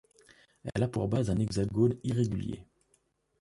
Elle 0.73 0.81
a 0.81 0.87
pour 0.87 1.07
base 1.07 1.29
un 1.29 1.37
hexagone 1.37 1.93
irrégulier. 2.03 2.65